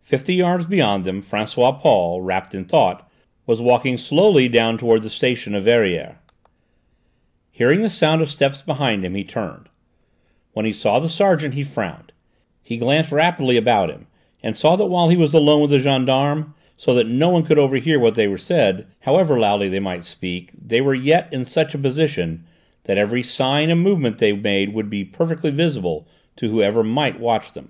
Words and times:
Fifty 0.00 0.32
yards 0.32 0.64
beyond 0.64 1.04
them, 1.04 1.22
François 1.22 1.78
Paul, 1.78 2.22
wrapped 2.22 2.54
in 2.54 2.64
thought, 2.64 3.06
was 3.44 3.60
walking 3.60 3.98
slowly 3.98 4.48
down 4.48 4.78
towards 4.78 5.04
the 5.04 5.10
station 5.10 5.54
of 5.54 5.64
Verrières. 5.64 6.14
Hearing 7.50 7.82
the 7.82 7.90
sound 7.90 8.22
of 8.22 8.30
steps 8.30 8.62
behind 8.62 9.04
him, 9.04 9.14
he 9.14 9.22
turned. 9.22 9.68
When 10.54 10.64
he 10.64 10.72
saw 10.72 10.98
the 10.98 11.10
sergeant 11.10 11.52
he 11.52 11.62
frowned. 11.62 12.12
He 12.62 12.78
glanced 12.78 13.12
rapidly 13.12 13.58
about 13.58 13.90
him 13.90 14.06
and 14.42 14.56
saw 14.56 14.76
that 14.76 14.86
while 14.86 15.10
he 15.10 15.16
was 15.18 15.34
alone 15.34 15.60
with 15.60 15.72
the 15.72 15.78
gendarme, 15.80 16.54
so 16.78 16.94
that 16.94 17.06
no 17.08 17.28
one 17.28 17.42
could 17.42 17.58
overhear 17.58 17.98
what 18.00 18.14
they 18.14 18.34
said, 18.38 18.86
however 19.00 19.38
loudly 19.38 19.68
they 19.68 19.78
might 19.78 20.06
speak, 20.06 20.52
they 20.52 20.80
were 20.80 20.94
yet 20.94 21.30
in 21.34 21.44
such 21.44 21.74
a 21.74 21.78
position 21.78 22.46
that 22.84 22.96
every 22.96 23.22
sign 23.22 23.68
and 23.68 23.82
movement 23.82 24.16
they 24.20 24.32
made 24.32 24.72
would 24.72 24.88
be 24.88 25.04
perfectly 25.04 25.50
visible 25.50 26.08
to 26.36 26.48
whoever 26.48 26.82
might 26.82 27.20
watch 27.20 27.52
them. 27.52 27.68